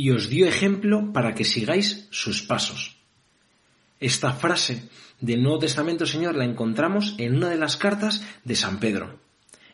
y 0.00 0.12
os 0.12 0.30
dio 0.30 0.46
ejemplo 0.46 1.12
para 1.12 1.34
que 1.34 1.44
sigáis 1.44 2.08
sus 2.08 2.40
pasos. 2.40 2.96
Esta 4.00 4.32
frase 4.32 4.88
del 5.20 5.42
Nuevo 5.42 5.58
Testamento, 5.58 6.06
Señor, 6.06 6.36
la 6.36 6.46
encontramos 6.46 7.14
en 7.18 7.36
una 7.36 7.50
de 7.50 7.58
las 7.58 7.76
cartas 7.76 8.24
de 8.42 8.56
San 8.56 8.80
Pedro. 8.80 9.20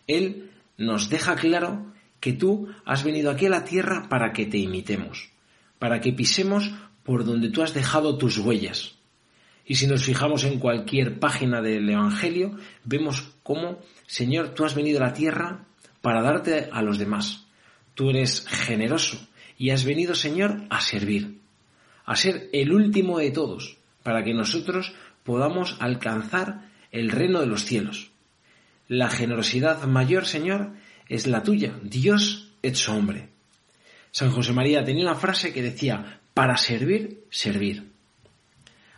Él 0.09 0.51
nos 0.79 1.11
deja 1.11 1.37
claro 1.37 1.93
que 2.19 2.33
tú 2.33 2.67
has 2.85 3.05
venido 3.05 3.31
aquí 3.31 3.47
a 3.47 3.51
la 3.51 3.63
tierra 3.63 4.09
para 4.09 4.33
que 4.33 4.47
te 4.47 4.59
imitemos, 4.59 5.31
para 5.79 6.01
que 6.01 6.13
pisemos 6.13 6.73
por 7.05 7.25
donde 7.25 7.51
tú 7.51 7.63
has 7.63 7.73
dejado 7.73 8.19
tus 8.19 8.37
huellas. 8.39 8.97
Y 9.65 9.77
si 9.77 9.87
nos 9.87 10.03
fijamos 10.03 10.43
en 10.43 10.59
cualquier 10.59 11.21
página 11.21 11.63
del 11.63 11.89
Evangelio, 11.89 12.59
vemos 12.83 13.31
cómo, 13.45 13.79
Señor, 14.09 14.55
tú 14.57 14.65
has 14.65 14.75
venido 14.75 14.99
a 14.99 15.07
la 15.07 15.13
tierra 15.13 15.67
para 16.01 16.21
darte 16.21 16.69
a 16.73 16.83
los 16.83 16.99
demás. 16.99 17.47
Tú 17.95 18.11
eres 18.11 18.45
generoso 18.49 19.25
y 19.59 19.71
has 19.71 19.85
venido, 19.85 20.15
Señor, 20.15 20.65
a 20.71 20.81
servir, 20.81 21.39
a 22.05 22.17
ser 22.17 22.49
el 22.53 22.73
último 22.73 23.19
de 23.19 23.31
todos, 23.31 23.77
para 24.03 24.23
que 24.23 24.35
nosotros 24.35 24.95
podamos 25.25 25.77
alcanzar 25.81 26.69
el 26.93 27.11
reino 27.11 27.41
de 27.41 27.47
los 27.47 27.65
cielos. 27.65 28.11
La 28.89 29.11
generosidad 29.11 29.83
mayor, 29.85 30.27
Señor, 30.27 30.73
es 31.09 31.27
la 31.27 31.43
tuya, 31.43 31.79
Dios 31.83 32.53
hecho 32.63 32.95
hombre. 32.95 33.29
San 34.11 34.31
José 34.31 34.53
María 34.53 34.85
tenía 34.85 35.05
una 35.05 35.15
frase 35.15 35.53
que 35.53 35.63
decía, 35.63 36.21
para 36.33 36.57
servir, 36.57 37.25
servir. 37.31 37.91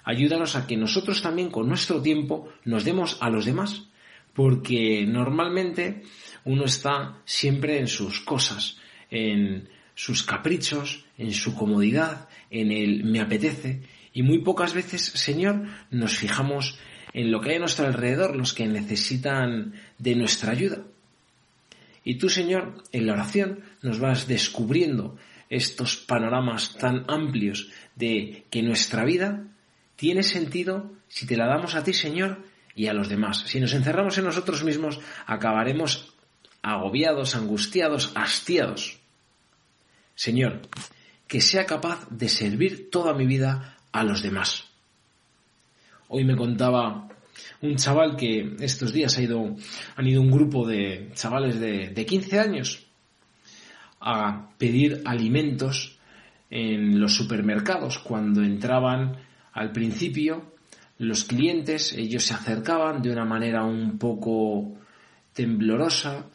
Ayúdanos 0.05 0.57
a 0.57 0.67
que 0.67 0.77
nosotros 0.77 1.23
también 1.23 1.51
con 1.51 1.69
nuestro 1.69 2.01
tiempo 2.01 2.49
nos 2.65 2.85
demos 2.85 3.19
a 3.21 3.31
los 3.31 3.45
demás, 3.45 3.85
porque 4.33 5.05
normalmente 5.07 6.03
uno 6.45 6.65
está 6.65 7.21
siempre 7.25 7.79
en 7.79 7.89
sus 7.89 8.21
cosas, 8.21 8.79
en 9.11 9.69
sus 9.99 10.23
caprichos, 10.23 11.05
en 11.19 11.33
su 11.33 11.57
comodidad, 11.57 12.29
en 12.51 12.71
el 12.71 13.03
me 13.03 13.21
apetece, 13.21 13.83
y 14.13 14.23
muy 14.23 14.39
pocas 14.43 14.73
veces, 14.73 15.03
Señor, 15.03 15.67
nos 15.91 16.17
fijamos 16.17 16.79
en 17.13 17.33
lo 17.33 17.41
que 17.41 17.51
hay 17.51 17.57
a 17.57 17.59
nuestro 17.59 17.85
alrededor, 17.85 18.37
los 18.37 18.55
que 18.55 18.69
necesitan 18.69 19.75
de 19.99 20.15
nuestra 20.15 20.53
ayuda. 20.53 20.85
Y 22.05 22.15
tú, 22.15 22.29
Señor, 22.29 22.85
en 22.93 23.09
la 23.09 23.15
oración 23.15 23.65
nos 23.83 23.99
vas 23.99 24.29
descubriendo 24.29 25.17
estos 25.51 25.97
panoramas 25.97 26.77
tan 26.77 27.05
amplios 27.09 27.69
de 27.97 28.45
que 28.51 28.63
nuestra 28.63 29.05
vida 29.05 29.49
tiene 29.97 30.23
sentido 30.23 30.93
si 31.09 31.27
te 31.27 31.37
la 31.37 31.49
damos 31.49 31.75
a 31.75 31.83
ti, 31.83 31.93
Señor, 31.93 32.45
y 32.77 32.87
a 32.87 32.93
los 32.93 33.09
demás. 33.09 33.39
Si 33.49 33.59
nos 33.59 33.75
encerramos 33.75 34.17
en 34.17 34.27
nosotros 34.27 34.63
mismos, 34.63 35.01
acabaremos 35.27 36.15
agobiados, 36.63 37.35
angustiados, 37.35 38.13
hastiados. 38.15 38.98
Señor, 40.19 40.63
que 41.29 41.41
sea 41.41 41.65
capaz 41.65 42.09
de 42.11 42.29
servir 42.29 42.91
toda 42.91 43.15
mi 43.15 43.25
vida 43.25 43.77
a 43.93 44.03
los 44.03 44.21
demás. 44.21 44.65
Hoy 46.09 46.25
me 46.25 46.35
contaba 46.35 47.07
un 47.63 47.77
chaval 47.77 48.17
que 48.17 48.57
estos 48.59 48.93
días 48.93 49.17
ha 49.17 49.23
ido, 49.23 49.55
han 49.95 50.07
ido 50.09 50.21
un 50.21 50.33
grupo 50.33 50.67
de 50.67 51.13
chavales 51.15 51.61
de, 51.61 51.91
de 51.91 52.05
15 52.05 52.41
años 52.41 52.85
a 54.01 54.51
pedir 54.59 55.03
alimentos 55.05 56.01
en 56.51 56.99
los 56.99 57.15
supermercados. 57.15 58.01
Cuando 58.01 58.43
entraban 58.43 59.19
al 59.53 59.71
principio, 59.71 60.53
los 60.99 61.23
clientes, 61.23 61.93
ellos 61.93 62.25
se 62.25 62.35
acercaban 62.35 63.03
de 63.03 63.13
una 63.13 63.25
manera 63.25 63.63
un 63.63 63.99
poco 63.99 64.79
temblorosa, 65.33 66.27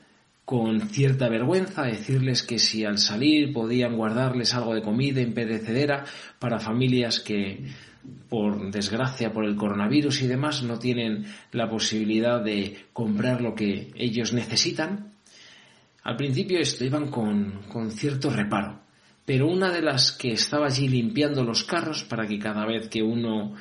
con 0.45 0.89
cierta 0.89 1.29
vergüenza, 1.29 1.83
decirles 1.83 2.43
que 2.43 2.59
si 2.59 2.83
al 2.83 2.97
salir 2.97 3.53
podían 3.53 3.95
guardarles 3.95 4.53
algo 4.53 4.75
de 4.75 4.81
comida 4.81 5.21
imperecedera 5.21 6.03
para 6.39 6.59
familias 6.59 7.19
que 7.19 7.63
por 8.27 8.69
desgracia, 8.71 9.31
por 9.31 9.45
el 9.45 9.55
coronavirus 9.55 10.23
y 10.23 10.27
demás, 10.27 10.63
no 10.63 10.77
tienen 10.77 11.25
la 11.51 11.69
posibilidad 11.69 12.43
de 12.43 12.87
comprar 12.91 13.41
lo 13.41 13.55
que 13.55 13.91
ellos 13.95 14.33
necesitan. 14.33 15.13
Al 16.03 16.17
principio 16.17 16.59
esto 16.59 16.83
iban 16.83 17.09
con, 17.09 17.61
con 17.69 17.91
cierto 17.91 18.29
reparo, 18.29 18.81
pero 19.25 19.47
una 19.47 19.71
de 19.71 19.81
las 19.81 20.11
que 20.11 20.33
estaba 20.33 20.67
allí 20.67 20.89
limpiando 20.89 21.45
los 21.45 21.63
carros 21.63 22.03
para 22.03 22.27
que 22.27 22.39
cada 22.39 22.65
vez 22.65 22.89
que 22.89 23.01
uno 23.01 23.55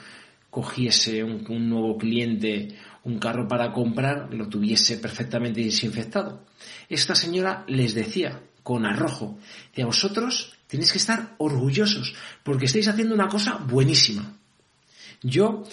cogiese 0.51 1.23
un, 1.23 1.47
un 1.49 1.69
nuevo 1.71 1.97
cliente 1.97 2.77
un 3.05 3.19
carro 3.19 3.49
para 3.49 3.73
comprar 3.73 4.33
lo 4.33 4.49
tuviese 4.49 4.99
perfectamente 4.99 5.63
desinfectado. 5.63 6.45
Esta 6.89 7.15
señora 7.15 7.65
les 7.67 7.95
decía 7.95 8.41
con 8.63 8.87
arrojo, 8.87 9.39
que 9.73 9.83
a 9.83 9.87
vosotros 9.87 10.55
tenéis 10.69 10.93
que 10.93 10.99
estar 10.99 11.35
orgullosos 11.39 12.15
porque 12.45 12.67
estáis 12.67 12.89
haciendo 12.89 13.15
una 13.15 13.29
cosa 13.29 13.57
buenísima. 13.57 14.37
Yo 15.23 15.65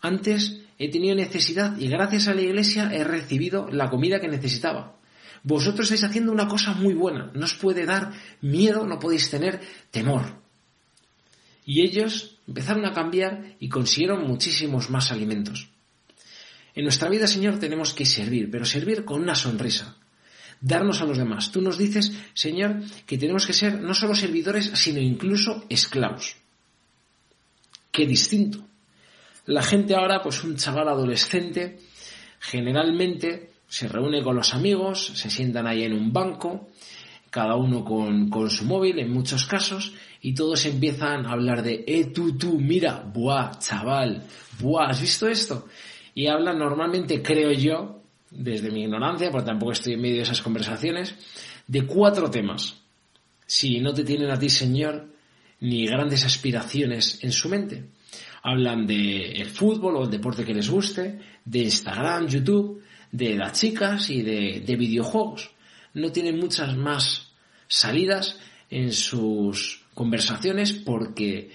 antes 0.00 0.60
he 0.78 0.90
tenido 0.90 1.14
necesidad 1.14 1.76
y 1.78 1.88
gracias 1.88 2.28
a 2.28 2.34
la 2.34 2.42
iglesia 2.42 2.90
he 2.92 3.04
recibido 3.04 3.68
la 3.70 3.90
comida 3.90 4.20
que 4.20 4.28
necesitaba. 4.28 4.96
Vosotros 5.42 5.90
estáis 5.90 6.04
haciendo 6.04 6.32
una 6.32 6.48
cosa 6.48 6.74
muy 6.74 6.92
buena, 6.92 7.30
no 7.34 7.44
os 7.44 7.54
puede 7.54 7.86
dar 7.86 8.12
miedo, 8.42 8.86
no 8.86 8.98
podéis 8.98 9.30
tener 9.30 9.60
temor. 9.90 10.38
Y 11.64 11.82
ellos 11.82 12.36
empezaron 12.46 12.84
a 12.84 12.92
cambiar 12.92 13.56
y 13.58 13.68
consiguieron 13.68 14.26
muchísimos 14.26 14.90
más 14.90 15.10
alimentos. 15.10 15.68
En 16.74 16.84
nuestra 16.84 17.08
vida, 17.08 17.26
Señor, 17.26 17.58
tenemos 17.58 17.92
que 17.92 18.06
servir, 18.06 18.50
pero 18.50 18.64
servir 18.64 19.04
con 19.04 19.20
una 19.20 19.34
sonrisa. 19.34 19.96
Darnos 20.60 21.00
a 21.00 21.06
los 21.06 21.18
demás. 21.18 21.50
Tú 21.50 21.62
nos 21.62 21.78
dices, 21.78 22.12
Señor, 22.34 22.82
que 23.06 23.18
tenemos 23.18 23.46
que 23.46 23.52
ser 23.52 23.80
no 23.80 23.94
solo 23.94 24.14
servidores, 24.14 24.70
sino 24.74 25.00
incluso 25.00 25.64
esclavos. 25.68 26.36
Qué 27.90 28.06
distinto. 28.06 28.66
La 29.46 29.62
gente 29.62 29.94
ahora, 29.94 30.22
pues 30.22 30.44
un 30.44 30.56
chaval 30.56 30.88
adolescente, 30.88 31.80
generalmente 32.38 33.50
se 33.66 33.88
reúne 33.88 34.22
con 34.22 34.36
los 34.36 34.54
amigos, 34.54 35.12
se 35.14 35.30
sientan 35.30 35.66
ahí 35.66 35.84
en 35.84 35.94
un 35.94 36.12
banco, 36.12 36.68
cada 37.30 37.56
uno 37.56 37.84
con, 37.84 38.28
con, 38.28 38.50
su 38.50 38.64
móvil 38.64 38.98
en 38.98 39.12
muchos 39.12 39.46
casos, 39.46 39.92
y 40.20 40.34
todos 40.34 40.66
empiezan 40.66 41.26
a 41.26 41.32
hablar 41.32 41.62
de, 41.62 41.84
eh, 41.86 42.06
tú, 42.06 42.36
tú, 42.36 42.58
mira, 42.58 43.02
buah, 43.12 43.58
chaval, 43.58 44.24
buah, 44.58 44.90
¿has 44.90 45.00
visto 45.00 45.28
esto? 45.28 45.68
Y 46.14 46.26
hablan 46.26 46.58
normalmente, 46.58 47.22
creo 47.22 47.52
yo, 47.52 48.02
desde 48.30 48.70
mi 48.70 48.82
ignorancia, 48.82 49.30
porque 49.30 49.46
tampoco 49.46 49.72
estoy 49.72 49.94
en 49.94 50.02
medio 50.02 50.16
de 50.16 50.22
esas 50.22 50.42
conversaciones, 50.42 51.14
de 51.66 51.86
cuatro 51.86 52.30
temas. 52.30 52.76
Si 53.46 53.80
no 53.80 53.92
te 53.92 54.04
tienen 54.04 54.30
a 54.30 54.38
ti, 54.38 54.48
Señor, 54.48 55.08
ni 55.60 55.86
grandes 55.86 56.24
aspiraciones 56.24 57.22
en 57.22 57.32
su 57.32 57.48
mente. 57.48 57.84
Hablan 58.42 58.86
de 58.86 59.32
el 59.32 59.50
fútbol 59.50 59.96
o 59.96 60.04
el 60.04 60.10
deporte 60.10 60.44
que 60.44 60.54
les 60.54 60.70
guste, 60.70 61.18
de 61.44 61.58
Instagram, 61.58 62.26
YouTube, 62.26 62.82
de 63.12 63.36
las 63.36 63.60
chicas 63.60 64.08
y 64.10 64.22
de, 64.22 64.62
de 64.64 64.76
videojuegos. 64.76 65.50
No 65.94 66.10
tienen 66.12 66.38
muchas 66.38 66.76
más 66.76 67.32
salidas 67.66 68.38
en 68.70 68.92
sus 68.92 69.84
conversaciones 69.94 70.72
porque 70.72 71.50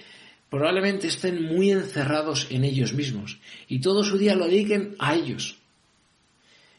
probablemente 0.50 1.08
estén 1.08 1.42
muy 1.42 1.70
encerrados 1.70 2.46
en 2.50 2.64
ellos 2.64 2.92
mismos 2.92 3.38
y 3.68 3.80
todo 3.80 4.02
su 4.02 4.18
día 4.18 4.34
lo 4.34 4.46
dediquen 4.46 4.94
a 4.98 5.14
ellos. 5.14 5.58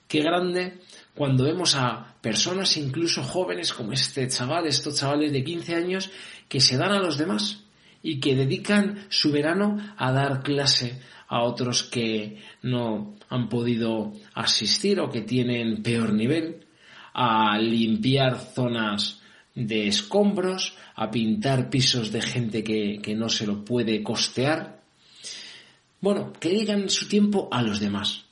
Qué 0.07 0.21
grande 0.21 0.79
cuando 1.13 1.43
vemos 1.43 1.75
a 1.75 2.15
personas 2.21 2.77
incluso 2.77 3.23
jóvenes 3.23 3.73
como 3.73 3.91
este 3.91 4.27
chaval, 4.27 4.67
estos 4.67 4.95
chavales 4.95 5.33
de 5.33 5.43
15 5.43 5.75
años, 5.75 6.11
que 6.47 6.61
se 6.61 6.77
dan 6.77 6.91
a 6.91 6.99
los 6.99 7.17
demás 7.17 7.63
y 8.01 8.19
que 8.19 8.35
dedican 8.35 9.05
su 9.09 9.31
verano 9.31 9.77
a 9.97 10.11
dar 10.11 10.43
clase 10.43 11.01
a 11.27 11.41
otros 11.41 11.83
que 11.83 12.41
no 12.61 13.15
han 13.29 13.49
podido 13.49 14.13
asistir 14.33 14.99
o 15.01 15.09
que 15.09 15.21
tienen 15.21 15.83
peor 15.83 16.13
nivel, 16.13 16.65
a 17.13 17.57
limpiar 17.57 18.39
zonas 18.39 19.21
de 19.57 19.87
escombros, 19.87 20.75
a 20.95 21.09
pintar 21.09 21.69
pisos 21.69 22.11
de 22.11 22.21
gente 22.21 22.63
que, 22.63 22.99
que 23.01 23.15
no 23.15 23.27
se 23.27 23.47
lo 23.47 23.65
puede 23.65 24.03
costear. 24.03 24.81
Bueno, 25.99 26.31
que 26.39 26.49
dedican 26.49 26.89
su 26.89 27.07
tiempo 27.07 27.49
a 27.51 27.61
los 27.63 27.79
demás 27.79 28.27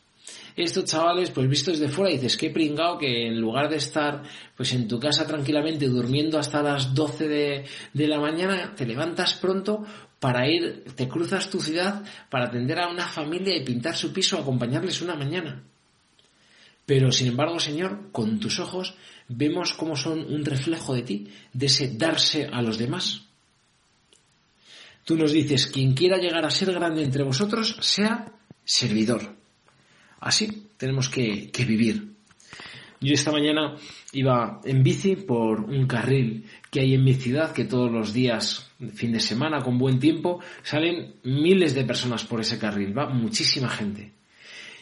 estos 0.55 0.85
chavales, 0.85 1.31
pues 1.31 1.50
vistos 1.50 1.79
de 1.79 1.89
fuera, 1.89 2.11
dices, 2.11 2.38
qué 2.38 2.50
pringao 2.50 2.97
que 2.97 3.27
en 3.27 3.41
lugar 3.41 3.69
de 3.69 3.77
estar 3.77 4.23
pues 4.55 4.73
en 4.73 4.88
tu 4.88 5.00
casa 5.00 5.27
tranquilamente 5.27 5.88
durmiendo 5.88 6.39
hasta 6.39 6.63
las 6.63 6.94
12 6.94 7.27
de, 7.27 7.65
de 7.94 8.07
la 8.07 8.19
mañana, 8.19 8.73
te 8.73 8.85
levantas 8.85 9.33
pronto 9.33 9.83
para 10.19 10.47
ir, 10.47 10.85
te 10.95 11.09
cruzas 11.09 11.50
tu 11.50 11.59
ciudad 11.59 12.03
para 12.29 12.45
atender 12.45 12.79
a 12.79 12.88
una 12.88 13.05
familia 13.05 13.55
y 13.55 13.65
pintar 13.65 13.97
su 13.97 14.13
piso, 14.13 14.39
acompañarles 14.39 15.01
una 15.01 15.15
mañana. 15.15 15.61
Pero 16.85 17.11
sin 17.11 17.27
embargo, 17.27 17.59
Señor, 17.59 18.11
con 18.11 18.39
tus 18.39 18.59
ojos 18.59 18.95
vemos 19.27 19.73
cómo 19.73 19.95
son 19.95 20.19
un 20.19 20.45
reflejo 20.45 20.93
de 20.93 21.01
ti, 21.01 21.27
de 21.51 21.65
ese 21.65 21.95
darse 21.95 22.47
a 22.51 22.61
los 22.61 22.77
demás. 22.77 23.23
Tú 25.03 25.17
nos 25.17 25.31
dices, 25.31 25.67
quien 25.67 25.93
quiera 25.93 26.17
llegar 26.17 26.45
a 26.45 26.49
ser 26.49 26.71
grande 26.73 27.03
entre 27.03 27.23
vosotros, 27.23 27.77
sea 27.79 28.31
servidor. 28.63 29.35
Así 30.19 30.69
tenemos 30.77 31.09
que, 31.09 31.51
vivir. 31.65 32.13
Yo 33.01 33.13
esta 33.13 33.31
mañana 33.31 33.75
iba 34.13 34.61
en 34.63 34.81
bici 34.81 35.15
por 35.15 35.61
un 35.61 35.85
carril 35.85 36.45
que 36.71 36.79
hay 36.79 36.95
en 36.95 37.03
mi 37.03 37.13
ciudad, 37.13 37.53
que 37.53 37.65
todos 37.65 37.91
los 37.91 38.13
días, 38.13 38.71
fin 38.93 39.11
de 39.11 39.19
semana, 39.19 39.61
con 39.61 39.77
buen 39.77 39.99
tiempo, 39.99 40.39
salen 40.63 41.15
miles 41.23 41.75
de 41.75 41.83
personas 41.83 42.23
por 42.23 42.41
ese 42.41 42.57
carril, 42.57 42.97
va 42.97 43.07
muchísima 43.09 43.69
gente. 43.69 44.11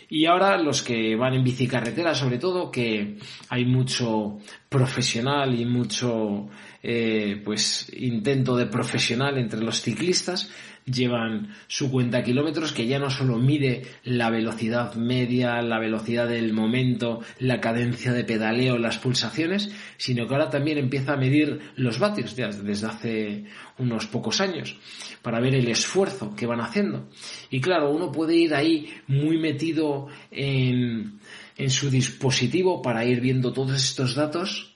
Y 0.09 0.25
ahora 0.25 0.57
los 0.57 0.83
que 0.83 1.15
van 1.15 1.33
en 1.33 1.43
bicicarretera, 1.43 2.13
sobre 2.13 2.37
todo, 2.37 2.71
que 2.71 3.17
hay 3.49 3.65
mucho 3.65 4.37
profesional 4.69 5.59
y 5.59 5.65
mucho 5.65 6.49
eh, 6.81 7.41
pues 7.43 7.91
intento 7.95 8.55
de 8.55 8.65
profesional 8.65 9.37
entre 9.37 9.61
los 9.61 9.81
ciclistas, 9.81 10.51
llevan 10.85 11.53
su 11.67 11.89
cuenta 11.89 12.23
kilómetros 12.23 12.73
que 12.73 12.87
ya 12.87 12.99
no 12.99 13.09
solo 13.09 13.37
mide 13.37 13.83
la 14.03 14.29
velocidad 14.29 14.95
media, 14.95 15.61
la 15.61 15.79
velocidad 15.79 16.27
del 16.27 16.53
momento, 16.53 17.21
la 17.39 17.61
cadencia 17.61 18.11
de 18.13 18.23
pedaleo, 18.23 18.77
las 18.77 18.97
pulsaciones, 18.97 19.71
sino 19.97 20.27
que 20.27 20.33
ahora 20.33 20.49
también 20.49 20.77
empieza 20.77 21.13
a 21.13 21.17
medir 21.17 21.59
los 21.75 21.99
vatios 21.99 22.35
desde 22.35 22.87
hace 22.87 23.45
unos 23.77 24.07
pocos 24.07 24.41
años 24.41 24.77
para 25.21 25.39
ver 25.39 25.55
el 25.55 25.67
esfuerzo 25.67 26.35
que 26.35 26.45
van 26.45 26.61
haciendo. 26.61 27.09
Y 27.49 27.61
claro, 27.61 27.91
uno 27.91 28.11
puede 28.11 28.35
ir 28.35 28.53
ahí 28.53 28.89
muy 29.07 29.37
metido 29.37 30.07
en, 30.31 31.19
en 31.57 31.69
su 31.69 31.89
dispositivo 31.89 32.81
para 32.81 33.05
ir 33.05 33.21
viendo 33.21 33.53
todos 33.53 33.75
estos 33.75 34.15
datos 34.15 34.75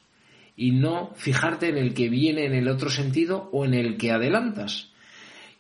y 0.55 0.71
no 0.71 1.11
fijarte 1.15 1.69
en 1.69 1.77
el 1.77 1.93
que 1.93 2.09
viene 2.09 2.45
en 2.45 2.53
el 2.53 2.67
otro 2.67 2.89
sentido 2.89 3.49
o 3.51 3.65
en 3.65 3.73
el 3.73 3.97
que 3.97 4.11
adelantas. 4.11 4.91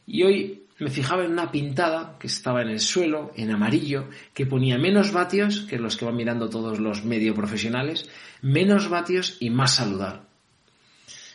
Y 0.07 0.23
hoy 0.23 0.63
me 0.79 0.89
fijaba 0.89 1.25
en 1.25 1.31
una 1.31 1.51
pintada 1.51 2.17
que 2.17 2.27
estaba 2.27 2.61
en 2.61 2.69
el 2.69 2.79
suelo, 2.79 3.33
en 3.35 3.51
amarillo, 3.51 4.09
que 4.33 4.45
ponía 4.45 4.77
menos 4.77 5.11
vatios, 5.11 5.61
que 5.61 5.77
los 5.77 5.97
que 5.97 6.05
van 6.05 6.15
mirando 6.15 6.49
todos 6.49 6.79
los 6.79 7.03
medio 7.03 7.35
profesionales, 7.35 8.09
menos 8.41 8.89
vatios 8.89 9.37
y 9.39 9.49
más 9.49 9.75
saludar. 9.75 10.23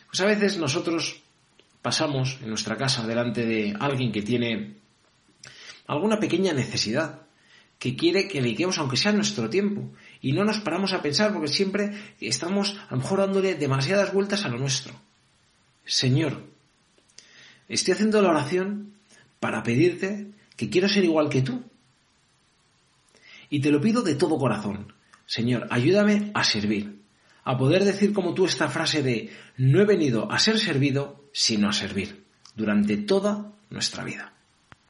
Pues 0.07 0.21
a 0.21 0.25
veces 0.25 0.57
nosotros 0.57 1.21
pasamos 1.81 2.39
en 2.41 2.49
nuestra 2.49 2.77
casa 2.77 3.05
delante 3.05 3.45
de 3.45 3.75
alguien 3.79 4.11
que 4.11 4.21
tiene 4.21 4.77
alguna 5.87 6.19
pequeña 6.19 6.53
necesidad, 6.53 7.21
que 7.77 7.95
quiere 7.97 8.29
que 8.29 8.41
dediquemos 8.41 8.77
aunque 8.77 8.95
sea 8.95 9.11
nuestro 9.11 9.49
tiempo, 9.49 9.91
y 10.21 10.31
no 10.31 10.45
nos 10.45 10.59
paramos 10.61 10.93
a 10.93 11.01
pensar 11.01 11.33
porque 11.33 11.49
siempre 11.49 11.91
estamos 12.21 12.79
a 12.87 12.91
lo 12.91 13.01
mejor 13.01 13.19
dándole 13.19 13.55
demasiadas 13.55 14.13
vueltas 14.13 14.45
a 14.45 14.49
lo 14.49 14.57
nuestro. 14.57 14.93
Señor, 15.85 16.52
Estoy 17.73 17.95
haciendo 17.95 18.21
la 18.21 18.29
oración 18.29 18.93
para 19.39 19.63
pedirte 19.63 20.27
que 20.55 20.69
quiero 20.69 20.87
ser 20.87 21.05
igual 21.05 21.29
que 21.29 21.41
tú. 21.41 21.63
Y 23.49 23.61
te 23.61 23.71
lo 23.71 23.81
pido 23.81 24.03
de 24.03 24.13
todo 24.13 24.37
corazón. 24.37 24.93
Señor, 25.25 25.65
ayúdame 25.71 26.29
a 26.35 26.43
servir, 26.43 27.01
a 27.43 27.57
poder 27.57 27.83
decir 27.83 28.13
como 28.13 28.35
tú 28.35 28.45
esta 28.45 28.69
frase 28.69 29.01
de 29.01 29.31
no 29.57 29.81
he 29.81 29.85
venido 29.85 30.31
a 30.31 30.37
ser 30.37 30.59
servido, 30.59 31.25
sino 31.33 31.67
a 31.67 31.73
servir, 31.73 32.25
durante 32.55 32.95
toda 32.95 33.53
nuestra 33.71 34.03
vida. 34.03 34.32